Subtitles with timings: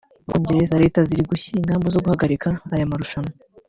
[0.23, 0.81] u Bwongereza…
[0.83, 3.33] leta ziri gushyiraho ingamba zo guhagarika aya marushanwa